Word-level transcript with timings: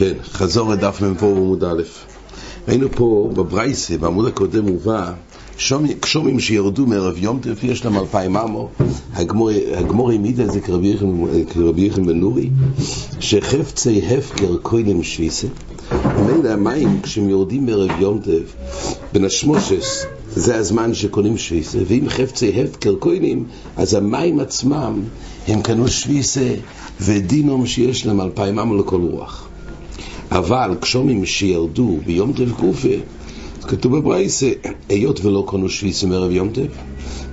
כן, 0.00 0.12
חזור 0.22 0.74
את 0.74 0.78
דף 0.78 1.02
מ"ו 1.02 1.26
עמוד 1.26 1.64
א'. 1.64 1.82
ראינו 2.68 2.88
פה 2.90 3.30
בברייסה, 3.34 3.98
בעמוד 3.98 4.26
הקודם 4.26 4.64
הובא, 4.64 5.12
קשומים 6.00 6.40
שירדו 6.40 6.86
מערב 6.86 7.18
יום 7.18 7.38
טף, 7.38 7.64
יש 7.64 7.84
להם 7.84 7.98
אלפיים 7.98 8.36
אמו, 8.36 8.68
הגמור 9.14 10.10
העמיד 10.10 10.40
את 10.40 10.52
זה 10.52 10.60
כרבי 10.60 11.86
יחם 11.86 12.06
בן 12.06 12.20
נורי, 12.20 12.50
שחפצי 13.20 14.02
הפקר 14.06 14.56
כהנים 14.64 15.02
שוויסה, 15.02 15.46
ומילא 16.18 16.48
המים 16.48 17.00
כשהם 17.02 17.28
יורדים 17.28 17.66
מערב 17.66 17.90
יום 18.00 18.18
טף, 18.18 18.54
בין 19.12 19.24
השמושס, 19.24 20.04
זה 20.36 20.56
הזמן 20.56 20.94
שקונים 20.94 21.38
שוויסה, 21.38 21.78
ואם 21.86 22.08
חפצי 22.08 22.62
הפקר 22.62 22.94
כהנים, 23.00 23.44
אז 23.76 23.94
המים 23.94 24.40
עצמם 24.40 25.02
הם 25.48 25.62
קנו 25.62 25.88
שוויסה, 25.88 26.54
ודינום 27.00 27.66
שיש 27.66 28.06
להם 28.06 28.20
אלפיים 28.20 28.58
אמו 28.58 28.76
לכל 28.76 29.00
רוח. 29.00 29.48
אבל 30.30 30.74
כשאומרים 30.80 31.24
שירדו 31.24 31.98
ביום 32.06 32.32
טף 32.32 32.60
גופה, 32.60 32.88
כתוב 33.62 33.96
בברייסה, 33.96 34.50
היות 34.88 35.24
ולא 35.24 35.44
קונו 35.46 35.68
שוויסה 35.68 36.06
מערב 36.06 36.30
יום 36.30 36.48
טף, 36.48 36.76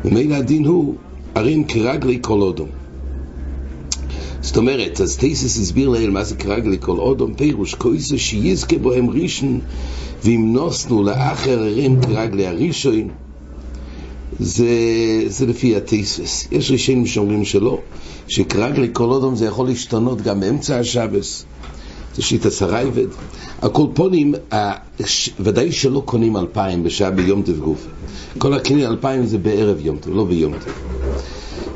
ומילא 0.05 0.35
הדין 0.35 0.65
הוא, 0.65 0.95
הרים 1.35 1.63
כרגלי 1.63 2.19
כל 2.21 2.41
אודום. 2.41 2.67
זאת 4.41 4.57
אומרת, 4.57 5.01
אז 5.01 5.17
טייסס 5.17 5.59
הסביר 5.59 5.89
לאל 5.89 6.09
מה 6.09 6.23
זה 6.23 6.35
כרגלי 6.35 6.77
כל 6.79 6.97
אודום, 6.97 7.33
פירוש 7.33 7.75
כויסה 7.75 8.17
שיזכה 8.17 8.77
בוהם 8.77 9.09
ראשון, 9.09 9.59
ואם 10.23 10.53
נוסנו 10.53 11.03
לאחר 11.03 11.59
הרים 11.59 12.01
כרגלי 12.01 12.47
הראשון, 12.47 13.07
זה, 14.39 14.65
זה 15.27 15.45
לפי 15.45 15.75
הטייסס. 15.75 16.47
יש 16.51 16.71
ראשונים 16.71 17.05
שאומרים 17.05 17.45
שלא, 17.45 17.79
שכרגלי 18.27 18.89
כל 18.93 19.03
אודום 19.03 19.35
זה 19.35 19.45
יכול 19.45 19.67
להשתנות 19.67 20.21
גם 20.21 20.39
באמצע 20.39 20.79
השבס. 20.79 21.45
זה 22.15 22.21
שיטה 22.21 22.49
הרייבד. 22.61 23.07
הקולפונים, 23.61 24.33
ודאי 25.39 25.71
שלא 25.71 26.01
קונים 26.05 26.37
אלפיים 26.37 26.83
בשעה 26.83 27.11
ביום 27.11 27.41
טף 27.41 27.57
גוף. 27.57 27.87
כל 28.37 28.53
הקני 28.53 28.87
אלפיים 28.87 29.25
זה 29.25 29.37
בערב 29.37 29.77
יום 29.79 29.97
טף, 29.97 30.07
לא 30.07 30.25
ביום 30.25 30.53
טף. 30.53 30.71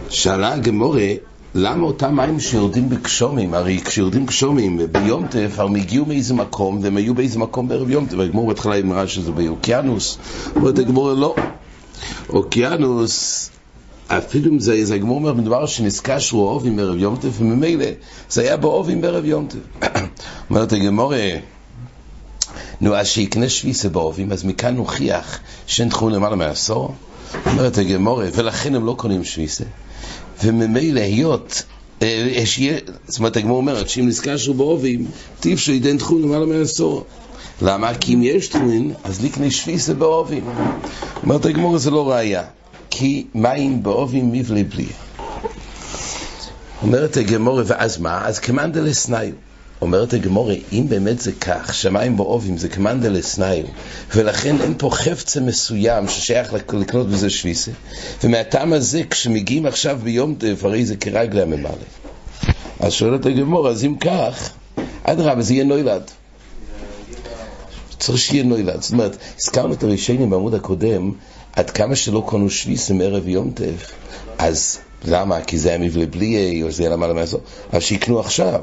שאלה 0.09 0.53
הגמורה, 0.53 1.07
למה 1.55 1.83
אותם 1.83 2.15
מים 2.15 2.39
שיורדים 2.39 2.89
בקשומים, 2.89 3.53
הרי 3.53 3.81
כשיורדים 3.85 4.25
קשומים 4.25 4.79
ביום 4.91 5.27
טף, 5.27 5.55
הם 5.57 5.75
הגיעו 5.75 6.05
מאיזה 6.05 6.33
מקום, 6.33 6.79
והם 6.81 6.97
היו 6.97 7.13
באיזה 7.13 7.39
מקום 7.39 7.67
בערב 7.67 7.89
יום 7.89 8.05
טף. 8.05 8.19
הגמור 8.19 8.47
בהתחלה 8.47 8.79
אמרה 8.79 9.07
שזה 9.07 9.31
באוקיינוס, 9.31 10.17
אומרת 10.55 10.79
הגמורה 10.79 11.13
לא. 11.13 11.35
אוקיינוס 12.29 13.49
אפילו 14.07 14.51
אם 14.51 14.59
זה, 14.59 14.85
זה 14.85 14.97
גמור 14.97 15.17
אומר 15.17 15.33
מדבר 15.33 15.65
שנזקש 15.65 16.29
הוא 16.29 16.47
אובים 16.47 16.75
בערב 16.75 16.97
יום 16.97 17.15
טף, 17.15 17.39
וממילא 17.39 17.85
זה 18.29 18.41
היה 18.41 18.57
באובים 18.57 19.01
בערב 19.01 19.25
יום 19.25 19.47
טף. 19.47 19.87
אומרת 20.49 20.73
הגמור, 20.73 21.13
נו, 22.81 22.95
אז 22.95 23.07
שיקנה 23.07 23.49
שוויסה 23.49 23.89
באובים, 23.89 24.31
אז 24.31 24.45
מכאן 24.45 24.75
נוכיח 24.75 25.39
שאין 25.67 25.89
תחום 25.89 26.09
למעלה 26.09 26.35
מעשור. 26.35 26.95
אומרת 27.45 27.77
הגמור, 27.77 28.21
ולכן 28.33 28.75
הם 28.75 28.85
לא 28.85 28.95
קונים 28.97 29.23
שוויסה. 29.23 29.63
וממילא 30.43 30.99
היות, 30.99 31.63
זאת 33.07 33.19
אומרת 33.19 33.37
הגמור 33.37 33.57
אומרת 33.57 33.89
שאם 33.89 34.07
נזקש 34.07 34.45
הוא 34.45 34.55
באובים, 34.55 35.07
טיב 35.39 35.57
שידן 35.57 35.97
תחום 35.97 36.21
למעלה 36.21 36.45
מעשור. 36.45 37.05
למה? 37.61 37.93
כי 37.93 38.13
אם 38.13 38.23
יש 38.23 38.47
תחומים, 38.47 38.93
אז 39.03 39.25
לקנה 39.25 39.51
שוויסה 39.51 39.93
באובים. 39.93 40.43
אומרת 41.23 41.45
הגמור, 41.45 41.77
זה 41.77 41.91
לא 41.91 42.11
ראייה. 42.11 42.43
כי 42.97 43.25
מים 43.35 43.83
באובים 43.83 44.31
מבלי 44.31 44.63
בלי. 44.63 44.85
אומרת 46.81 47.17
הגמורה, 47.17 47.63
ואז 47.65 47.97
מה? 47.97 48.25
אז 48.25 48.39
כמאן 48.39 48.71
דלסניו. 48.71 49.33
אומרת 49.81 50.13
הגמורה, 50.13 50.53
אם 50.71 50.85
באמת 50.89 51.19
זה 51.19 51.31
כך, 51.31 51.73
שמים 51.73 52.17
באובים 52.17 52.57
זה 52.57 52.69
כמאן 52.69 53.01
דלסניו, 53.01 53.63
ולכן 54.15 54.61
אין 54.61 54.73
פה 54.77 54.89
חפצה 54.93 55.41
מסוים 55.41 56.07
ששייך 56.07 56.53
לקנות 56.53 57.09
בזה 57.09 57.29
שוויסה, 57.29 57.71
ומהטעם 58.23 58.73
הזה, 58.73 59.01
כשמגיעים 59.09 59.65
עכשיו 59.65 59.99
ביום 60.03 60.35
טף, 60.35 60.63
הרי 60.63 60.85
זה 60.85 60.95
כרגלי 60.95 61.41
הממלא. 61.41 61.69
אז 62.79 62.93
שואלת 62.93 63.25
הגמורה, 63.25 63.71
אז 63.71 63.85
אם 63.85 63.95
כך, 63.95 64.49
אדרבה, 65.03 65.41
זה 65.41 65.53
יהיה 65.53 65.63
נוילד. 65.63 66.11
צריך 68.05 68.17
שיהיה 68.19 68.43
נוילד. 68.43 68.81
זאת 68.81 68.91
אומרת, 68.91 69.17
הזכרנו 69.39 69.73
את 69.73 69.83
הראשונים 69.83 70.29
בעמוד 70.29 70.53
הקודם, 70.53 71.11
עד 71.53 71.69
כמה 71.69 71.95
שלא 71.95 72.23
קונו 72.25 72.49
שוויסם 72.49 73.01
ערב 73.01 73.27
יום 73.27 73.51
טף, 73.51 73.91
אז 74.37 74.77
למה? 75.05 75.41
כי 75.41 75.57
זה 75.57 75.69
היה 75.69 75.77
מבלי 75.77 76.05
בלי 76.05 76.63
או 76.63 76.71
שזה 76.71 76.83
היה 76.83 76.91
למעלה 76.91 77.13
מהזו, 77.13 77.39
אז 77.71 77.81
שיקנו 77.81 78.19
עכשיו. 78.19 78.61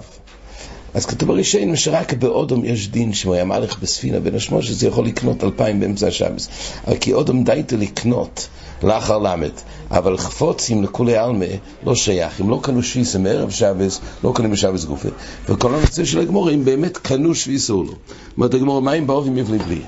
אז 0.94 1.06
כתוב 1.06 1.28
בראשון 1.28 1.76
שרק 1.76 2.12
באודום 2.12 2.64
יש 2.64 2.88
דין 2.88 3.12
שהוא 3.12 3.34
היה 3.34 3.44
מלך 3.44 3.78
בספינה 3.78 4.20
בין 4.20 4.34
השמו 4.34 4.62
שזה 4.62 4.86
יכול 4.86 5.06
לקנות 5.06 5.44
אלפיים 5.44 5.80
באמצע 5.80 6.06
השבס. 6.06 6.48
אבל 6.86 6.96
כי 6.96 7.12
אודום 7.12 7.44
דייתו 7.44 7.76
לקנות 7.76 8.48
לאחר 8.82 9.18
למד, 9.18 9.50
אבל 9.90 10.18
חפוצים 10.18 10.82
לכולי 10.82 11.16
עלמה 11.16 11.44
לא 11.86 11.94
שייך. 11.94 12.40
אם 12.40 12.50
לא 12.50 12.60
קנו 12.62 12.82
שוויסה 12.82 13.18
מערב 13.18 13.50
שבס, 13.50 14.00
לא 14.24 14.32
קנו 14.34 14.50
בשבס 14.50 14.84
גופה. 14.84 15.08
וכל 15.48 15.74
הנושא 15.74 16.04
של 16.04 16.20
הגמור, 16.20 16.50
אם 16.50 16.64
באמת 16.64 16.96
קנו 16.96 17.34
שוויסה 17.34 17.72
או 17.72 17.84
לא. 17.84 17.92
אומרת 18.36 18.54
הגמור, 18.54 18.82
מים 18.82 19.06
באובים 19.06 19.34
מבלי 19.34 19.58
בלי. 19.58 19.80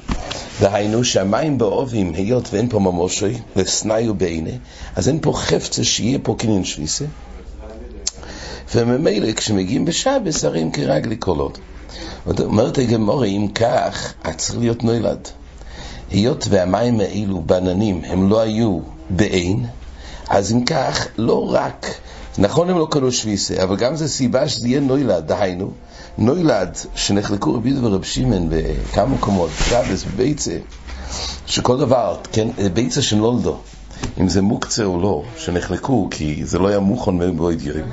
דהיינו 0.60 1.04
שהמים 1.04 1.58
באובים, 1.58 2.12
היות 2.14 2.48
ואין 2.52 2.68
פה 2.68 2.78
ממושי, 2.78 3.34
וסניו 3.56 4.14
בעיני, 4.14 4.58
אז 4.96 5.08
אין 5.08 5.18
פה 5.22 5.32
חפצה 5.32 5.84
שיהיה 5.84 6.18
פה 6.22 6.34
קנין 6.38 6.64
שוויסה. 6.64 7.04
וממילא 8.74 9.32
כשמגיעים 9.32 9.84
בשבס, 9.84 10.44
הרים 10.44 10.70
כרגלי 10.70 11.16
כל 11.18 11.38
עוד. 11.38 11.58
אומרת 12.40 12.78
הגמורה, 12.78 13.26
אם 13.26 13.48
כך, 13.54 14.14
אז 14.24 14.36
צריך 14.36 14.58
להיות 14.58 14.84
נולד. 14.84 15.28
היות 16.10 16.46
והמים 16.50 17.00
האלו 17.00 17.40
בעננים 17.40 18.00
הם 18.04 18.28
לא 18.28 18.40
היו 18.40 18.78
בעין, 19.10 19.66
אז 20.28 20.52
אם 20.52 20.64
כך, 20.64 21.06
לא 21.18 21.52
רק, 21.52 21.86
נכון 22.38 22.70
הם 22.70 22.78
לא 22.78 22.86
קנו 22.90 23.12
שוויסה, 23.12 23.62
אבל 23.62 23.76
גם 23.76 23.96
זו 23.96 24.08
סיבה 24.08 24.48
שזה 24.48 24.68
יהיה 24.68 24.80
נוילד, 24.80 25.26
דהיינו, 25.26 25.70
נוילד 26.18 26.76
שנחלקו 26.94 27.54
רבי 27.54 27.70
יהודה 27.70 27.86
ורב 27.86 28.02
שמעון 28.02 28.48
בכמה 28.50 29.06
מקומות, 29.06 29.50
שבס, 29.68 30.04
בביצה, 30.04 30.56
שכל 31.46 31.78
דבר, 31.78 32.16
כן, 32.32 32.48
ביצה 32.74 33.02
שנולדו, 33.02 33.58
אם 34.20 34.28
זה 34.28 34.42
מוקצה 34.42 34.84
או 34.84 35.00
לא, 35.00 35.22
שנחלקו, 35.36 36.08
כי 36.10 36.44
זה 36.44 36.58
לא 36.58 36.68
היה 36.68 36.80
מוכן 36.80 37.10
מבויד 37.10 37.62
ירים. 37.62 37.86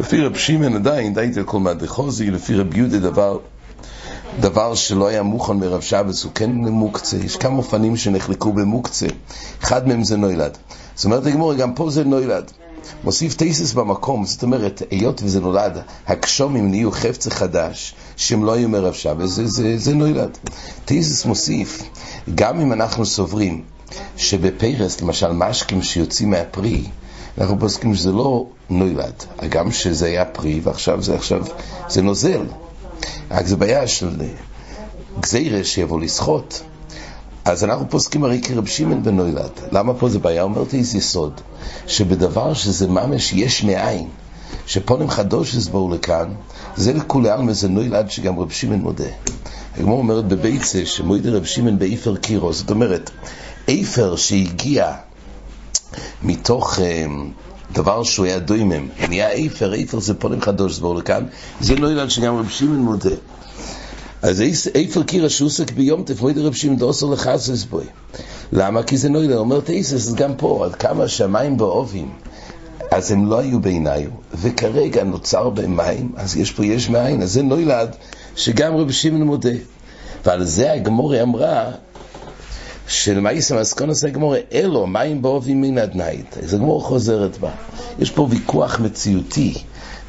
לפי 0.00 0.20
רב 0.20 0.36
שמעון 0.36 0.74
עדיין, 0.76 1.14
די 1.14 1.30
כל 1.44 1.60
מהדחוזי, 1.60 2.30
לפי 2.30 2.54
רב 2.54 2.76
יהודה 2.76 2.98
דבר 2.98 3.38
דבר 4.40 4.74
שלא 4.74 5.06
היה 5.06 5.22
מוכן 5.22 5.52
מערב 5.52 5.80
שבת 5.80 6.24
הוא 6.24 6.32
כן 6.34 6.50
מוקצה, 6.50 7.16
יש 7.16 7.36
כמה 7.36 7.56
אופנים 7.56 7.96
שנחלקו 7.96 8.52
במוקצה, 8.52 9.06
אחד 9.62 9.88
מהם 9.88 10.04
זה 10.04 10.16
נולד. 10.16 10.58
זאת 10.94 11.04
אומרת 11.04 11.26
הגמרא, 11.26 11.54
גם 11.54 11.74
פה 11.74 11.90
זה 11.90 12.04
נולד. 12.04 12.50
מוסיף 13.04 13.34
תוספות 13.34 13.72
במקום, 13.72 14.26
זאת 14.26 14.42
אומרת, 14.42 14.82
היות 14.90 15.20
וזה 15.24 15.40
נולד, 15.40 15.78
הגשמים 16.06 16.70
נהיו 16.70 16.90
חפצא 16.90 17.30
חדש, 17.30 17.94
שהם 18.16 18.44
לא 18.44 18.52
היו 18.52 18.68
מערב 18.68 18.92
שבת, 18.92 19.30
זה, 19.30 19.46
זה, 19.46 19.78
זה 19.78 19.94
נולד. 19.94 20.38
תוספות 20.84 21.24
מוסיף, 21.24 21.82
גם 22.34 22.60
אם 22.60 22.72
אנחנו 22.72 23.06
סוברים 23.06 23.62
שבפירות, 24.16 25.00
למשל 25.00 25.32
משקים 25.32 25.82
שיוצאים 25.82 26.30
מהפרי, 26.30 26.84
אנחנו 27.38 27.58
פוסקים 27.60 27.94
שזה 27.94 28.12
לא 28.12 28.46
נולד, 28.70 29.24
גם 29.48 29.72
שזה 29.72 30.06
היה 30.06 30.24
פרי 30.24 30.60
ועכשיו 30.62 31.02
זה 31.02 31.14
עכשיו, 31.14 31.42
זה 31.88 32.02
נוזל. 32.02 32.42
רק 33.30 33.46
זה 33.46 33.56
בעיה 33.56 33.86
של 33.86 34.10
גזירה 35.20 35.64
שיבוא 35.64 36.00
לסחוט. 36.00 36.54
אז 37.44 37.64
אנחנו 37.64 37.90
פוסקים 37.90 38.24
הרי 38.24 38.40
כרב 38.42 38.66
שמעון 38.66 39.02
בן 39.02 39.16
נוילד. 39.16 39.50
למה 39.72 39.94
פה 39.94 40.08
זה 40.08 40.18
בעיה? 40.18 40.42
אומרת 40.42 40.74
איזה 40.74 40.98
יסוד, 40.98 41.40
שבדבר 41.86 42.54
שזה 42.54 42.88
ממש 42.88 43.32
יש 43.32 43.64
מאין, 43.64 44.08
שפונים 44.66 45.10
חדוש 45.10 45.54
הסברו 45.54 45.94
לכאן, 45.94 46.28
זה 46.76 46.92
לכולי 46.92 47.30
עלמא 47.30 47.52
זה 47.52 47.68
נוילד 47.68 48.10
שגם 48.10 48.38
רב 48.38 48.50
שמעון 48.50 48.80
מודה. 48.80 49.04
הגמור 49.76 49.98
אומרת 49.98 50.28
בביצה 50.28 50.86
שמועיד 50.86 51.26
רב 51.26 51.44
שמעון 51.44 51.78
באיפר 51.78 52.16
קירו, 52.16 52.52
זאת 52.52 52.70
אומרת, 52.70 53.10
איפר 53.68 54.16
שהגיע 54.16 54.92
מתוך... 56.22 56.78
דבר 57.72 58.02
שהוא 58.02 58.26
היה 58.26 58.38
דוימם, 58.38 58.88
נהיה 59.08 59.30
איפר, 59.30 59.74
איפר 59.74 60.00
זה 60.00 60.14
פונים 60.14 60.40
חדוש 60.40 60.76
סבור 60.76 60.94
לכאן, 60.94 61.24
זה 61.60 61.76
לא 61.76 61.92
ילד 61.92 62.08
שגם 62.08 62.36
רב 62.36 62.48
שמעון 62.48 62.78
מודה. 62.78 63.10
אז 64.22 64.42
איפר 64.74 65.02
קירה 65.02 65.28
שעוסק 65.28 65.70
ביום 65.70 66.02
תפמוד 66.04 66.38
רב 66.38 66.52
שמעון 66.52 66.78
דוסו 66.78 67.12
לחסס 67.12 67.64
בוי. 67.64 67.84
למה? 68.52 68.82
כי 68.82 68.96
זה 68.96 69.08
נוילד, 69.08 69.36
אומר 69.36 69.60
תאיסס, 69.60 69.92
אז 69.92 70.14
גם 70.14 70.34
פה, 70.36 70.64
עד 70.64 70.74
כמה 70.74 71.08
שהמים 71.08 71.56
באובים, 71.56 72.10
אז 72.90 73.10
הם 73.10 73.26
לא 73.26 73.38
היו 73.38 73.60
בעיניו, 73.60 74.10
וכרגע 74.34 75.04
נוצר 75.04 75.50
בהם 75.50 75.76
מים, 75.76 76.12
אז 76.16 76.36
יש 76.36 76.52
פה 76.52 76.66
יש 76.66 76.88
מאין, 76.88 77.22
אז 77.22 77.32
זה 77.32 77.42
נוילד 77.42 77.96
שגם 78.36 78.76
רב 78.76 78.90
שמעון 78.90 79.22
מודה. 79.22 79.50
ועל 80.24 80.44
זה 80.44 80.72
הגמורי 80.72 81.22
אמרה, 81.22 81.70
של 82.88 83.20
מאיסם 83.20 83.56
אסקונוס 83.56 84.04
הגמורה, 84.04 84.38
אלו 84.52 84.86
מים 84.86 85.22
באובים 85.22 85.60
מן 85.60 85.78
הדנייט. 85.78 86.38
אז 86.38 86.54
הגמורה 86.54 86.84
חוזרת 86.84 87.38
בה. 87.38 87.50
יש 87.98 88.10
פה 88.10 88.26
ויכוח 88.30 88.80
מציאותי. 88.80 89.54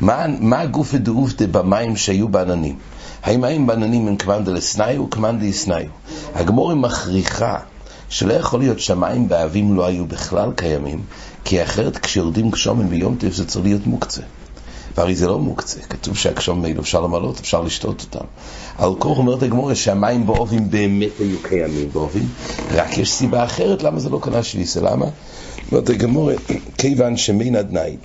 מה, 0.02 0.26
מה 0.40 0.62
הגוף 0.62 0.94
הדעובדה 0.94 1.48
במים 1.48 1.96
שהיו 1.96 2.28
בעננים? 2.28 2.76
האם 3.24 3.42
מים 3.42 3.68
בננים 3.68 4.08
הם 4.08 4.16
כמאן 4.16 4.44
דלסניו 4.44 5.02
או 5.02 5.10
כמאן 5.10 5.40
דלסניו? 5.40 5.88
הגמור 6.36 6.74
מכריחה 6.74 7.60
שלא 8.10 8.34
יכול 8.34 8.60
להיות 8.60 8.80
שהמים 8.80 9.30
באבים 9.30 9.76
לא 9.76 9.86
היו 9.86 10.06
בכלל 10.06 10.52
קיימים, 10.56 11.02
כי 11.44 11.64
אחרת 11.64 11.98
כשיורדים 11.98 12.50
גשומים 12.50 12.90
ביום 12.90 13.16
טף 13.16 13.34
זה 13.34 13.48
צריך 13.48 13.66
להיות 13.66 13.88
מוקצה. 13.88 14.22
והרי 14.98 15.16
זה 15.16 15.28
לא 15.28 15.40
מוקצה, 15.40 15.80
כתוב 15.82 16.18
שהגשום 16.18 16.66
האלו 16.66 16.82
אפשר 16.82 17.02
למלות, 17.02 17.40
אפשר 17.40 17.62
לשתות 17.62 18.02
אותם. 18.02 18.26
על 18.78 18.96
כוח 19.00 19.18
אומרת 19.18 19.44
הגמורה 19.44 19.76
שהמים 19.76 20.26
באובים 20.26 20.70
באמת 20.70 21.20
היו 21.20 21.38
קיימים 21.44 21.90
באובים, 21.94 22.28
רק 22.72 22.98
יש 22.98 23.12
סיבה 23.12 23.44
אחרת 23.44 23.84
למה 23.84 24.00
זה 24.00 24.10
לא 24.10 24.20
קנה 24.22 24.44
שוויסה, 24.44 24.82
למה? 24.82 25.06
אומרת 25.72 25.90
הגמורה, 25.90 26.34
כיוון 26.78 27.18
שמין 27.18 27.56
עדנייד, 27.56 28.00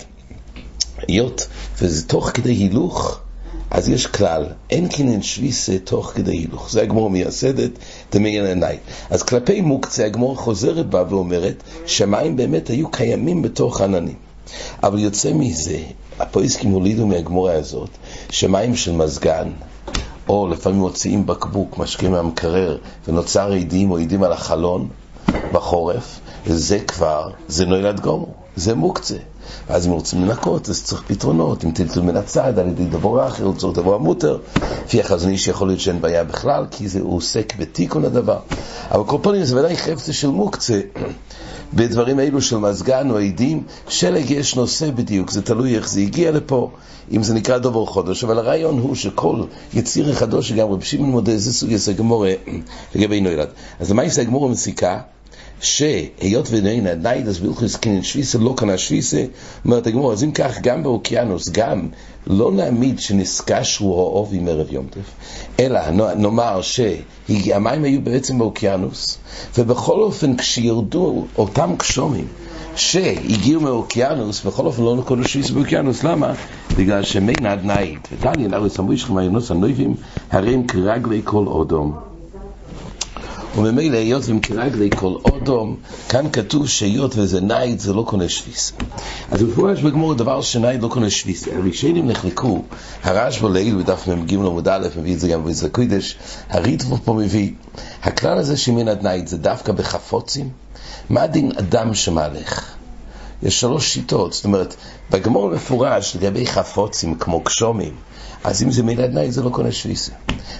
היות 1.08 1.46
וזה 1.78 2.08
תוך 2.08 2.30
כדי 2.34 2.52
הילוך, 2.52 3.20
אז 3.70 3.88
יש 3.88 4.06
כלל, 4.06 4.46
אין 4.70 4.88
קינן 4.88 5.22
שוויסה 5.22 5.78
תוך 5.78 6.12
כדי 6.14 6.36
הילוך. 6.36 6.70
זה 6.70 6.82
הגמור 6.82 7.10
מייסדת, 7.10 7.70
דמיין 8.12 8.46
עיניי. 8.46 8.78
אז 9.10 9.22
כלפי 9.22 9.60
מוקצה 9.60 10.06
הגמור 10.06 10.36
חוזרת 10.36 10.90
בה 10.90 11.04
ואומרת 11.08 11.62
שהמים 11.86 12.36
באמת 12.36 12.70
היו 12.70 12.90
קיימים 12.90 13.42
בתוך 13.42 13.80
עננים. 13.80 14.14
אבל 14.82 14.98
יוצא 14.98 15.32
מזה, 15.32 15.78
הפויסקים 16.20 16.70
הולידו 16.70 17.06
מהגמורה 17.06 17.52
הזאת, 17.52 17.88
שמים 18.30 18.76
של 18.76 18.92
מזגן, 18.92 19.48
או 20.28 20.48
לפעמים 20.48 20.78
מוציאים 20.78 21.26
בקבוק, 21.26 21.78
משקיעים 21.78 22.12
מהמקרר, 22.12 22.78
ונוצר 23.08 23.52
עדים 23.52 23.90
או 23.90 23.98
עדים 23.98 24.22
על 24.22 24.32
החלון 24.32 24.88
בחורף, 25.52 26.20
זה 26.46 26.78
כבר, 26.78 27.30
זה 27.48 27.66
נוילד 27.66 28.00
גומו, 28.00 28.26
זה 28.56 28.74
מוקצה. 28.74 29.16
ואז 29.68 29.86
אם 29.86 29.92
רוצים 29.92 30.24
לנקות, 30.24 30.68
אז 30.68 30.84
צריך 30.84 31.02
פתרונות, 31.06 31.64
אם 31.64 31.70
טלטול 31.70 32.02
מן 32.02 32.16
הצד, 32.16 32.58
על 32.58 32.68
ידי 32.68 32.84
דבר 32.84 33.26
אחר, 33.26 33.44
הוא 33.44 33.54
צריך 33.54 33.76
דבר 33.76 33.98
מותר. 33.98 34.38
לפי 34.84 35.00
החזון 35.00 35.30
איש 35.30 35.48
יכול 35.48 35.68
להיות 35.68 35.80
שאין 35.80 36.00
בעיה 36.00 36.24
בכלל, 36.24 36.66
כי 36.70 36.88
זה, 36.88 37.00
הוא 37.00 37.16
עוסק 37.16 37.52
בתיקון 37.58 38.04
הדבר. 38.04 38.38
אבל 38.90 39.04
כל 39.04 39.18
פעמים 39.22 39.44
זה 39.44 39.58
ודאי 39.58 39.76
חפצה 39.76 40.12
של 40.12 40.28
מוקצה. 40.28 40.80
בדברים 41.74 42.18
האלו 42.18 42.42
של 42.42 42.56
מזגן 42.56 43.10
או 43.10 43.18
עדים, 43.18 43.62
שלג 43.88 44.30
יש 44.30 44.56
נושא 44.56 44.90
בדיוק, 44.90 45.30
זה 45.30 45.42
תלוי 45.42 45.76
איך 45.76 45.88
זה 45.88 46.00
הגיע 46.00 46.30
לפה, 46.30 46.70
אם 47.12 47.22
זה 47.22 47.34
נקרא 47.34 47.58
דובר 47.58 47.86
חודש, 47.86 48.24
אבל 48.24 48.38
הרעיון 48.38 48.78
הוא 48.78 48.94
שכל 48.94 49.42
יציר 49.74 50.14
חדוש, 50.14 50.48
שגם 50.48 50.68
רב 50.68 50.82
שמעון 50.82 51.10
מודה, 51.10 51.38
זה 51.38 51.52
סוג 51.52 51.70
יסא 51.70 51.92
גמורה 51.92 52.32
לגבי 52.94 53.20
נוילד. 53.20 53.48
אז 53.80 53.90
למה 53.90 54.04
יסא 54.04 54.24
גמורה 54.24 54.48
מסיקה? 54.48 55.00
שהיות 55.60 56.48
ונהן 56.50 56.86
עדיין 56.86 57.26
אז 57.26 57.38
בלכוס 57.38 57.76
קינן 57.76 58.02
שוויסה 58.02 58.38
לא 58.38 58.54
קנה 58.56 58.78
שוויסה 58.78 59.24
אומרת 59.64 59.86
הגמור 59.86 60.12
אז 60.12 60.24
אם 60.24 60.32
כך 60.32 60.60
גם 60.60 60.82
באוקיינוס 60.82 61.48
גם 61.48 61.88
לא 62.26 62.52
נעמיד 62.52 63.00
שנסקש 63.00 63.76
הוא 63.76 63.98
האוב 64.00 64.28
עם 64.32 64.48
ערב 64.48 64.72
יום 64.72 64.86
טף 64.90 65.10
אלא 65.60 65.80
נאמר 66.16 66.60
שהמים 66.62 67.84
היו 67.84 68.00
בעצם 68.00 68.38
באוקיינוס 68.38 69.18
ובכל 69.58 70.00
אופן 70.00 70.36
כשירדו 70.36 71.24
אותם 71.38 71.76
קשומים 71.76 72.26
שהגיעו 72.76 73.60
מאוקיינוס, 73.60 74.44
בכל 74.44 74.66
אופן 74.66 74.82
לא 74.82 74.96
נקודו 74.96 75.28
שוויסה 75.28 75.52
באוקיינוס, 75.52 76.04
למה? 76.04 76.32
בגלל 76.76 77.02
שמין 77.02 77.46
עד 77.46 77.64
נייד, 77.64 77.98
ודני 78.12 78.48
נארי 78.48 78.70
סמוי 78.70 78.96
שלכם 78.96 79.16
היונוס 79.16 79.50
הנויבים, 79.50 79.94
הרי 80.30 80.54
הם 80.54 80.66
כרגלי 80.66 81.20
כל 81.24 81.46
אודום. 81.46 82.09
וממילא 83.56 83.96
היות 83.96 84.22
ומכרגלי 84.28 84.90
כל 84.96 85.14
אודום, 85.24 85.76
כאן 86.08 86.26
כתוב 86.32 86.68
שהיות 86.68 87.12
וזה 87.16 87.40
נייד 87.40 87.80
זה 87.80 87.92
לא 87.92 88.04
קונה 88.08 88.28
שוויס. 88.28 88.72
אז 89.30 89.42
מפורש 89.42 89.80
בגמור 89.80 90.14
דבר 90.14 90.40
שנייד 90.40 90.82
לא 90.82 90.88
קונה 90.88 91.10
שוויס. 91.10 91.48
הראשונים 91.48 92.08
נחלקו, 92.08 92.62
הרשב"א 93.02 93.48
לעיל 93.48 93.76
בדף 93.76 94.08
מ"ג 94.08 94.34
עמוד 94.34 94.68
א', 94.68 94.88
מביא 94.96 95.14
את 95.14 95.20
זה 95.20 95.28
גם 95.28 95.44
בזה 95.44 95.68
קודש, 95.68 96.16
הריטב"א 96.50 96.96
פה 97.04 97.14
מביא, 97.14 97.52
הכלל 98.02 98.38
הזה 98.38 98.56
שמינד 98.56 99.02
נייד 99.02 99.26
זה 99.26 99.38
דווקא 99.38 99.72
בחפצים? 99.72 100.48
מה 101.10 101.26
דין 101.26 101.52
אדם 101.58 101.94
שמהלך? 101.94 102.74
יש 103.42 103.60
שלוש 103.60 103.94
שיטות, 103.94 104.32
זאת 104.32 104.44
אומרת, 104.44 104.74
בגמרא 105.10 105.50
מפורש 105.50 106.16
לגבי 106.16 106.46
חפצים 106.46 107.14
כמו 107.14 107.40
גשמים, 107.44 107.94
אז 108.44 108.62
אם 108.62 108.70
זה 108.70 108.82
מינד 108.82 109.14
נייד 109.14 109.30
זה 109.30 109.42
לא 109.42 109.50
קונה 109.50 109.72
שביתה. 109.72 110.12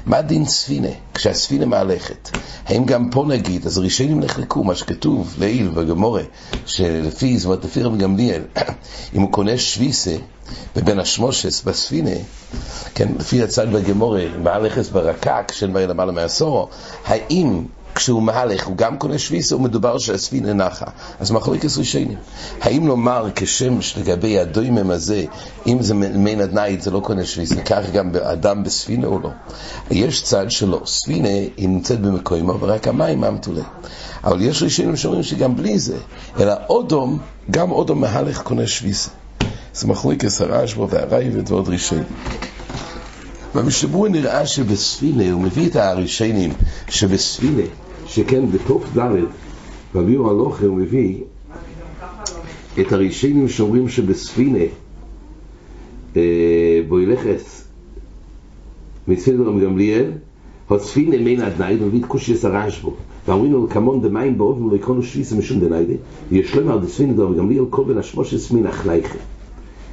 מה 0.06 0.22
דין 0.22 0.44
ספינה, 0.44 0.88
כשהספינה 1.14 1.66
מהלכת? 1.66 2.30
האם 2.66 2.84
גם 2.84 3.10
פה 3.10 3.24
נגיד, 3.28 3.66
אז 3.66 3.78
ראשונים 3.78 4.20
נחלקו, 4.20 4.64
מה 4.64 4.74
שכתוב 4.74 5.34
לעיל 5.38 5.68
בגמרא, 5.68 6.22
שלפי, 6.66 7.38
אומרת, 7.44 7.64
לפי 7.64 7.82
רבי 7.82 7.98
גמליאל, 7.98 8.42
אם 9.14 9.20
הוא 9.20 9.32
קונה 9.32 9.58
שביתה, 9.58 10.16
בבין 10.76 11.00
השמשות 11.00 11.62
בספינה, 11.62 12.10
כן, 12.94 13.08
לפי 13.18 13.42
הצד 13.42 13.72
בגמורה, 13.72 14.24
מהלכס 14.42 14.88
ברקק, 14.88 15.52
של 15.52 15.70
מהר 15.70 15.86
למעלה 15.86 16.12
מעשור, 16.12 16.68
האם 17.06 17.64
כשהוא 17.94 18.22
מהלך, 18.22 18.66
הוא 18.66 18.76
גם 18.76 18.98
קונה 18.98 19.18
שוויסה, 19.18 19.54
הוא 19.54 19.62
מדובר 19.62 19.98
שהספינה 19.98 20.52
נחה. 20.52 20.86
אז 21.20 21.30
מחלוקת 21.30 21.68
ראשונים. 21.78 22.16
האם 22.60 22.86
לומר 22.86 23.28
כשם 23.34 23.78
לגבי 23.96 24.38
הדוימם 24.38 24.90
הזה, 24.90 25.24
אם 25.66 25.82
זה 25.82 25.94
מין 25.94 26.40
הדנייד, 26.40 26.80
זה 26.80 26.90
לא 26.90 27.00
קונה 27.00 27.24
שוויסה, 27.24 27.62
כך 27.62 27.90
גם 27.92 28.10
אדם 28.22 28.64
בספינה 28.64 29.06
או 29.06 29.18
לא? 29.18 29.30
יש 29.90 30.22
צד 30.22 30.50
שלא. 30.50 30.80
ספינה 30.86 31.28
היא 31.28 31.68
נמצאת 31.68 32.00
במקומו, 32.00 32.60
ורק 32.60 32.88
המים 32.88 33.20
ממתולה. 33.20 33.62
אבל 34.24 34.42
יש 34.42 34.62
ראשונים 34.62 34.96
שאומרים 34.96 35.22
שגם 35.22 35.56
בלי 35.56 35.78
זה, 35.78 35.96
אלא 36.40 36.54
אודום, 36.68 37.18
גם 37.50 37.70
אודום 37.70 38.00
מהלך 38.00 38.42
קונה 38.42 38.66
שוויסה. 38.66 39.10
זה 39.74 39.86
מחלוקת 39.86 40.28
הרשב"א 40.40 40.86
והרייבד 40.90 41.52
ועוד 41.52 41.68
ראשונים. 41.68 42.04
במשבוע 43.54 44.08
נראה 44.08 44.46
שבספינה, 44.46 45.32
הוא 45.32 45.42
מביא 45.42 45.66
את 45.68 45.76
הראשונים 45.76 46.50
שבספינה, 46.88 47.62
שכן 48.06 48.50
בתוף 48.50 48.98
ד' 48.98 49.10
בביאו 49.94 50.30
הלוכה 50.30 50.66
הוא 50.66 50.76
מביא 50.76 51.16
את 52.80 52.92
הראשונים 52.92 53.48
שאומרים 53.48 53.88
שבספינה 53.88 54.64
אה, 56.16 56.80
בו 56.88 57.00
ילכת 57.00 57.40
מספינה 59.08 59.44
רבי 59.44 59.64
גמליאל 59.64 60.10
הספינה 60.70 61.16
מן 61.18 61.40
הדנייד, 61.40 61.82
מביא 61.82 62.00
את 62.00 62.06
קושי 62.06 62.34
הרעש 62.42 62.80
בו. 62.80 62.94
ואומרים 63.26 63.52
לו 63.52 63.68
כמון 63.68 64.00
דמים 64.02 64.38
באופן 64.38 64.76
יקונו 64.76 65.02
שוויסה 65.02 65.36
משום 65.36 65.60
דניידה 65.60 65.94
יש 66.30 66.54
לומר 66.54 66.78
דספינה 66.78 67.12
דרבי 67.12 67.38
גמליאל 67.38 67.64
כל 67.70 67.84
בן 67.84 67.98
השמושס 67.98 68.50
מן 68.50 68.66
החלייכה 68.66 69.18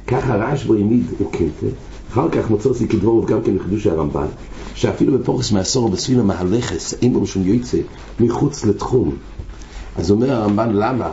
ככה 0.06 0.36
רעש 0.36 0.64
בו 0.64 0.74
העמיד 0.74 1.04
וקלטה 1.20 1.66
אחר 2.12 2.28
כך 2.30 2.50
מצא 2.50 2.68
אותי 2.68 2.88
כדבור 2.88 3.26
גם 3.26 3.42
כן 3.42 3.54
מחידוש 3.54 3.86
הרמב"ן, 3.86 4.26
שאפילו 4.74 5.18
בפורס 5.18 5.52
מעשור 5.52 5.88
בספינה 5.88 6.22
מהלכס, 6.22 6.94
אין 7.02 7.12
בו 7.12 7.26
שום 7.26 7.42
יוצא 7.42 7.78
מחוץ 8.20 8.64
לתחום. 8.64 9.14
אז 9.96 10.10
אומר 10.10 10.32
הרמב"ן, 10.32 10.70
למה? 10.72 11.12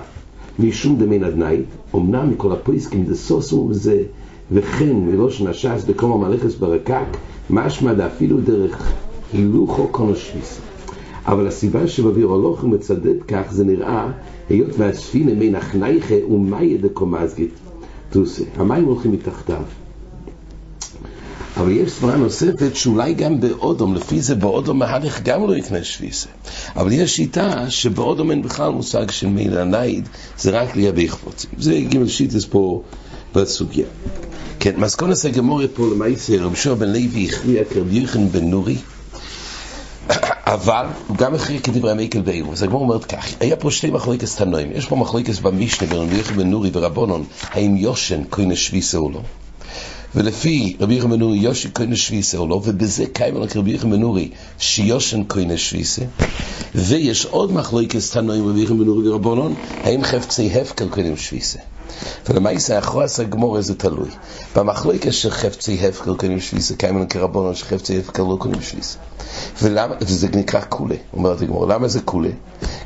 משום 0.59 0.97
דמין 0.97 1.23
עדנאי, 1.23 1.61
אמנם 1.95 2.29
מכל 2.29 2.51
הפויסקים 2.51 3.05
דסוסו 3.05 3.67
וזה, 3.69 4.03
וכן 4.51 4.95
מראש 4.95 5.41
נשס 5.41 5.83
דקום 5.85 6.11
המלכס 6.23 6.55
ברקק, 6.55 7.05
משמע 7.49 7.93
דאפילו 7.93 8.37
דרך 8.41 8.93
הילוכו 9.33 9.87
קונושפיס. 9.87 10.59
אבל 11.25 11.47
הסיבה 11.47 11.87
שבביר 11.87 12.27
הולוך 12.27 12.63
ומצדד 12.63 13.23
כך 13.27 13.43
זה 13.49 13.63
נראה, 13.63 14.11
היות 14.49 14.69
והספינה 14.77 15.31
מן 15.33 15.55
החנייכה 15.55 16.25
ומאי 16.31 16.77
דקומזגית. 16.77 17.53
תוסה, 18.09 18.43
המים 18.57 18.85
הולכים 18.85 19.11
מתחתיו. 19.11 19.84
אבל 21.57 21.71
יש 21.71 21.91
סברה 21.91 22.15
נוספת 22.15 22.75
שאולי 22.75 23.13
גם 23.13 23.39
באודום, 23.39 23.95
לפי 23.95 24.21
זה 24.21 24.35
באודום 24.35 24.79
מהלך 24.79 25.21
גם 25.23 25.47
לא 25.47 25.55
יקנה 25.55 25.83
שוויסה. 25.83 26.27
אבל 26.75 26.91
יש 26.91 27.15
שיטה 27.15 27.69
שבאודום 27.69 28.31
אין 28.31 28.41
בכלל 28.41 28.69
מושג 28.69 29.11
של 29.11 29.27
מילה 29.27 29.63
נייד, 29.63 30.09
זה 30.37 30.61
רק 30.61 30.75
לגבי 30.75 31.09
חפוצים. 31.09 31.49
זה 31.57 31.79
גימל 31.79 32.07
שיטס 32.07 32.45
פה 32.45 32.81
בסוגיה. 33.35 33.85
כן, 34.59 34.73
מסקונס 34.77 35.25
הגמורה 35.25 35.65
פה 35.73 35.87
למעשה, 35.87 36.43
רבי 36.43 36.55
שועה 36.55 36.75
בן 36.75 36.89
לוי 36.89 37.29
הכריע 37.29 37.63
כרבי 37.73 37.95
יוחנן 37.95 38.29
בן 38.29 38.45
נורי, 38.45 38.77
אבל 40.45 40.85
הוא 41.07 41.17
גם 41.17 41.35
הכריע 41.35 41.59
כדברי 41.59 41.91
המקל 41.91 42.21
באירו. 42.21 42.51
אז 42.51 42.63
הגמור 42.63 42.81
אומרת 42.81 43.05
כך, 43.05 43.25
היה 43.39 43.55
פה 43.55 43.71
שתי 43.71 43.89
מחלוקס 43.89 44.35
תנועים. 44.35 44.71
יש 44.71 44.85
פה 44.85 44.95
מחלוקס 44.95 45.39
במשנה 45.39 45.87
בין 45.87 45.97
רבי 45.97 46.15
יוחנן 46.15 46.37
בן 46.37 46.49
נורי 46.49 46.69
ורבונון, 46.73 47.23
האם 47.51 47.77
יושן 47.77 48.23
קוינה 48.29 48.55
שוויסה 48.55 48.97
או 48.97 49.09
לא. 49.09 49.21
ולפי 50.15 50.77
רבי 50.79 50.95
יחם 50.95 51.09
בנורי 51.09 51.37
יושי 51.37 51.69
כהנה 51.73 51.95
שוויסה 51.95 52.37
או 52.37 52.47
לא, 52.47 52.61
ובזה 52.63 53.05
קיים 53.13 53.35
על 53.35 53.47
רבי 53.55 53.71
יחם 53.71 53.91
בנורי 53.91 54.29
שיושן 54.59 55.21
כהנה 55.29 55.57
שוויסה, 55.57 56.01
ויש 56.75 57.25
עוד 57.25 57.53
מחלוקס 57.53 58.11
תנועים 58.11 58.47
רבי 58.47 58.63
יחם 58.63 58.77
בנורי 58.79 59.09
ורבונון, 59.09 59.55
האם 59.83 60.03
חפצי 60.03 60.51
הפקר 60.61 60.89
כהנה 60.89 61.17
שוויסה. 61.17 61.59
ולמעשה 62.29 62.79
אחרס 62.79 63.19
הגמור 63.19 63.61
זה 63.61 63.75
תלוי. 63.75 64.09
במחלוקת 64.55 65.13
של 65.13 65.29
חפצי 65.29 65.87
הפקר 65.87 66.17
כהנה 66.17 66.39
שוויסה, 66.39 66.75
קיים 66.75 66.97
על 66.97 67.05
רבונון 67.15 67.55
שחפצי 67.55 67.99
הפקר 67.99 68.23
לא 68.23 68.37
כהנה 68.39 68.61
שוויסה. 68.61 68.97
ולמה, 69.61 69.95
וזה 70.01 70.27
נקרא 70.33 70.61
קולה, 70.61 70.95
אומרת 71.13 71.41
הגמור, 71.41 71.67
למה 71.67 71.87
זה 71.87 72.01
קולה? 72.01 72.29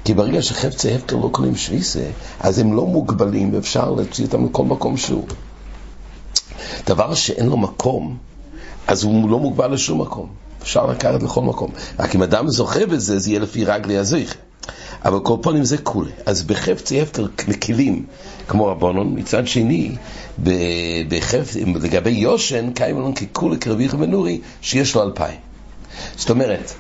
כי 0.04 0.14
ברגע 0.14 0.42
שחפצי 0.42 0.96
הפקר 0.96 1.16
לא 1.16 1.30
קונים 1.32 1.56
שוויסה, 1.56 2.04
אז 2.40 2.60
הם 2.60 2.74
לא 2.74 2.86
מוגבלים, 2.86 3.56
אפשר 3.56 3.92
להוציא 3.92 4.26
אותם 4.26 4.46
לכל 4.46 4.64
מקום 4.64 4.98
שהוא. 4.98 5.26
דבר 6.88 7.14
שאין 7.14 7.46
לו 7.46 7.58
מקום, 7.58 8.18
אז 8.88 9.04
הוא 9.04 9.30
לא 9.30 9.40
מוגבל 9.40 9.74
לשום 9.74 10.02
מקום. 10.02 10.28
אפשר 10.62 10.86
לקחת 10.86 11.24
לכל 11.24 11.42
מקום. 11.42 11.72
רק 12.00 12.16
אם 12.16 12.24
אדם 12.24 12.50
זוכה 12.50 12.86
בזה, 12.86 13.20
זה 13.20 13.30
יהיה 13.30 13.40
לפי 13.40 13.66
רגלי 13.66 13.98
הזיכה. 13.98 14.36
אבל 15.06 15.20
כל 15.20 15.38
פונים 15.42 15.64
זה 15.64 15.78
כולי. 15.78 16.12
אז 16.26 16.44
בחפצי 16.44 17.02
הפקר 17.02 17.26
לכלים, 17.48 18.06
כמו 18.48 18.68
רבונון, 18.68 19.14
מצד 19.20 19.48
שני, 19.48 19.96
בחפ... 21.10 21.56
לגבי 21.82 22.10
יושן, 22.10 22.72
קיים 22.74 23.00
לנו 23.00 23.14
ככולי 23.16 23.58
כרביך 23.58 23.96
ונורי, 24.00 24.42
שיש 24.62 24.96
לו 24.96 25.04
אלפיים. 25.04 25.40
זאת 26.16 26.30
אומרת, 26.30 26.74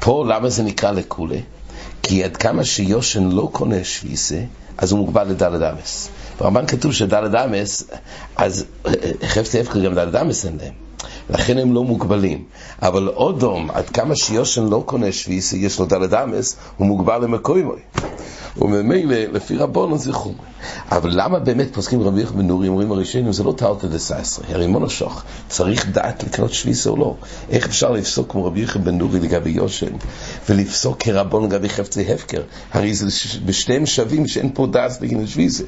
פה 0.00 0.24
למה 0.28 0.48
זה 0.48 0.62
נקרא 0.62 0.90
לכולי? 0.90 1.42
כי 2.02 2.24
עד 2.24 2.36
כמה 2.36 2.64
שיושן 2.64 3.28
לא 3.28 3.48
קונה 3.52 3.84
שוויסה, 3.84 4.40
אז 4.78 4.92
הוא 4.92 4.98
מוגבל 4.98 5.28
לדלת 5.28 5.72
אמס. 5.72 6.08
ברמב"ן 6.38 6.66
כתוב 6.66 6.92
שדלת 6.92 7.34
אמס, 7.34 7.84
אז 8.36 8.64
חפצי 9.26 9.60
הפקר 9.60 9.84
גם 9.84 9.94
דלת 9.94 10.14
אמס 10.14 10.44
אין 10.44 10.58
להם. 10.60 10.72
לכן 11.30 11.58
הם 11.58 11.74
לא 11.74 11.84
מוגבלים. 11.84 12.44
אבל 12.82 13.08
אודום, 13.08 13.70
עד 13.70 13.90
כמה 13.90 14.16
שיושן 14.16 14.66
לא 14.68 14.82
קונה 14.86 15.12
שביס, 15.12 15.52
יש 15.52 15.78
לו 15.78 15.86
דלת 15.86 16.14
אמס, 16.14 16.56
הוא 16.76 16.86
מוגבל 16.86 17.22
למקוימוי. 17.22 17.80
וממילא, 18.60 19.16
לפי 19.16 19.56
רבונו 19.56 19.98
זה 19.98 20.12
חומרי. 20.12 20.46
אבל 20.90 21.10
למה 21.12 21.38
באמת 21.38 21.74
פוסקים 21.74 22.02
רבי 22.02 22.22
יחד 22.22 22.36
בנורי, 22.36 22.68
אומרים 22.68 22.92
הראשונים, 22.92 23.32
זה 23.32 23.44
לא 23.44 23.54
תארתא 23.56 23.86
דסייסרי, 23.86 24.54
הרי 24.54 24.66
מונו 24.66 24.90
שוך, 24.90 25.22
צריך 25.48 25.88
דעת 25.88 26.24
לקנות 26.24 26.52
שביס 26.52 26.86
או 26.86 26.96
לא. 26.96 27.14
איך 27.50 27.66
אפשר 27.66 27.90
לפסוק 27.92 28.32
כמו 28.32 28.44
רבי 28.44 28.60
יחד 28.60 28.84
בנורי 28.84 29.20
לגבי 29.20 29.50
יושן, 29.50 29.92
ולפסוק 30.48 30.96
כרבון 31.02 31.44
לגבי 31.44 31.68
חפצי 31.68 32.12
הפקר? 32.12 32.42
הרי 32.72 32.94
זה 32.94 33.06
בשניהם 33.44 33.86
שווים 33.86 34.26
שאין 34.26 34.50
פה 34.54 34.66
דעת 34.66 35.00
בגין 35.00 35.26
שביסה. 35.26 35.64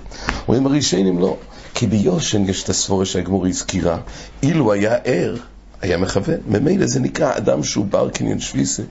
אומרים 0.48 0.66
הראשונים 0.66 1.18
לא. 1.18 1.36
כי 1.74 1.86
ביושן 1.86 2.44
יש 2.44 2.64
את 2.64 2.68
הספורה 2.68 3.04
שהגמור 3.04 3.46
הזכירה, 3.46 3.98
אילו 4.42 4.72
היה 4.72 4.94
ער, 5.04 5.36
היה 5.82 5.98
מכוון. 5.98 6.36
ממילא 6.46 6.86
זה 6.86 7.00
נקרא 7.00 7.36
אדם 7.36 7.62
שהוא 7.62 7.84
בר 7.84 8.10
קניין 8.10 8.40
שוויסה. 8.40 8.82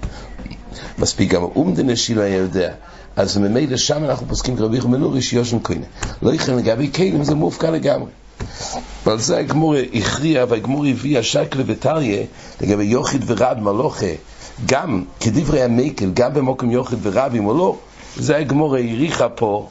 מספיק 0.97 1.31
גם 1.31 1.43
אומדנה 1.43 1.95
שילו 1.95 2.21
היה 2.21 2.35
יודע. 2.35 2.73
אז 3.15 3.37
ממילא 3.37 3.77
שם 3.77 4.03
אנחנו 4.03 4.27
פוסקים 4.27 4.57
כרבי 4.57 4.77
יחמנורי 4.77 5.21
שיושן 5.21 5.59
קוינה. 5.59 5.85
לא 6.21 6.33
יכולים 6.33 6.59
לגבי 6.59 6.91
כלים, 6.91 7.23
זה 7.23 7.35
מופקע 7.35 7.71
לגמרי. 7.71 8.11
ועל 9.05 9.19
זה 9.19 9.37
הגמור 9.37 9.75
הכריע 9.93 10.45
והגמור 10.49 10.85
הביא 10.85 11.19
השקלה 11.19 11.63
וטריה 11.65 12.23
לגבי 12.61 12.83
יוחיד 12.83 13.23
ורב 13.27 13.59
מלוכה 13.59 14.05
גם 14.65 15.03
כדברי 15.19 15.61
המקל, 15.61 16.11
גם 16.13 16.33
במוקם 16.33 16.71
יוחיד 16.71 16.99
ורבים 17.01 17.45
או 17.45 17.57
לא, 17.57 17.77
זה 18.15 18.37
הגמור 18.37 18.75
העריכה 18.75 19.29
פה 19.29 19.69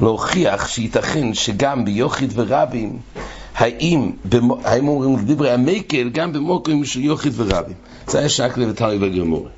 להוכיח 0.00 0.68
שייתכן 0.68 1.34
שגם 1.34 1.84
ביוחיד 1.84 2.32
ורבים, 2.34 2.98
האם, 3.56 4.10
האם 4.64 4.88
אומרים 4.88 5.24
דברי 5.26 5.50
המקל 5.50 6.10
גם 6.12 6.32
במוקרים 6.32 6.84
של 6.84 7.00
יוחיד 7.00 7.32
ורבים. 7.36 7.76
זה 8.06 8.18
היה 8.18 8.28
שקלה 8.28 8.70
וטלי 8.70 8.98
וגמורה. 9.00 9.50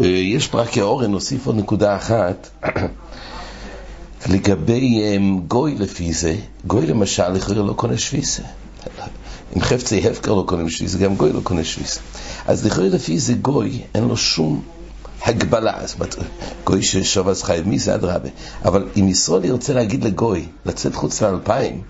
אה, 0.00 0.06
יש 0.06 0.48
פרקי 0.48 0.80
אורן, 0.80 1.10
נוסיף 1.10 1.46
עוד 1.46 1.56
נקודה 1.56 1.96
אחת. 1.96 2.48
לגבי 4.32 5.02
אה, 5.02 5.16
גוי 5.48 5.74
לפי 5.74 6.12
זה, 6.12 6.36
גוי 6.66 6.86
למשל 6.86 7.28
לכאורה 7.28 7.62
לא 7.62 7.72
קונה 7.72 7.98
שוויסה. 7.98 8.42
אם 9.56 9.60
חפצי 9.60 10.08
הפקר 10.08 10.34
לא 10.34 10.44
קונה 10.46 10.70
שוויסה, 10.70 10.98
גם 10.98 11.16
גוי 11.16 11.32
לא 11.32 11.40
קונה 11.42 11.64
שוויסה. 11.64 12.00
אז 12.46 12.66
לכאורה 12.66 12.88
לפי 12.88 13.18
זה 13.18 13.34
גוי, 13.34 13.82
אין 13.94 14.04
לו 14.04 14.16
שום 14.16 14.62
הגבלה, 15.22 15.74
אומרת, 15.94 16.16
גוי 16.64 16.82
ששוב 16.82 17.28
אז 17.28 17.42
חייב 17.42 17.68
מי 17.68 17.78
זה 17.78 17.94
אדרבה. 17.94 18.28
אבל 18.64 18.88
אם 18.96 19.08
ישראל 19.08 19.44
ירצה 19.44 19.74
להגיד 19.74 20.04
לגוי, 20.04 20.46
לצאת 20.66 20.94
חוץ 20.94 21.22
לאלפיים, 21.22 21.82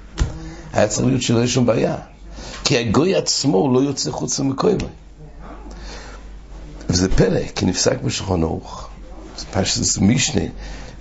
היה 0.73 0.89
צריך 0.89 1.07
להיות 1.07 1.23
שלא 1.23 1.37
יהיה 1.37 1.49
שום 1.49 1.67
בעיה. 1.67 1.97
כי 2.65 2.79
הגוי 2.79 3.15
עצמו 3.15 3.75
לא 3.75 3.81
יוצא 3.81 4.11
חוץ 4.11 4.41
למקוימי. 4.41 4.89
וזה 6.89 7.09
פלא, 7.09 7.41
כי 7.55 7.67
נפסק 7.67 8.03
בשולחן 8.03 8.43
ערוך, 8.43 8.89
זה 9.39 9.45
פשוט 9.53 10.03
משנה 10.03 10.43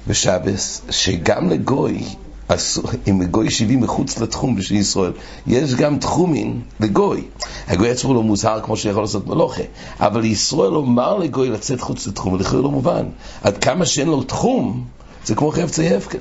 בשבס, 0.08 0.82
שגם 0.90 1.50
לגוי 1.50 2.04
אם 3.08 3.24
גוי 3.32 3.50
שבעים 3.52 3.82
מחוץ 3.82 4.20
לתחום 4.20 4.56
בשביל 4.56 4.80
ישראל, 4.80 5.12
יש 5.48 5.76
גם 5.76 6.00
תחומין 6.00 6.62
לגוי. 6.80 7.24
הגוי 7.68 7.92
עצמו 7.92 8.14
לא 8.14 8.24
מוזהר 8.24 8.62
כמו 8.62 8.78
שיכול 8.78 9.04
לעשות 9.04 9.28
מלוכה, 9.28 9.64
אבל 10.00 10.26
ישראל 10.26 10.76
אומר 10.76 11.18
לגוי 11.18 11.50
לצאת 11.50 11.82
חוץ 11.82 12.08
לתחום, 12.08 12.34
ולכן 12.34 12.58
לא 12.58 12.72
מובן. 12.72 13.06
עד 13.42 13.58
כמה 13.58 13.86
שאין 13.86 14.08
לו 14.08 14.24
תחום, 14.24 14.84
זה 15.26 15.36
כמו 15.36 15.52
חפצי 15.52 15.96
הפקר. 15.96 16.20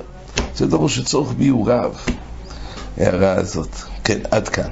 זה 0.55 0.67
דבר 0.67 0.87
שצורך 0.87 1.33
ביוריו, 1.37 1.93
ההערה 2.97 3.31
הזאת. 3.31 3.69
כן, 4.03 4.19
עד 4.31 4.49
כאן. 4.49 4.69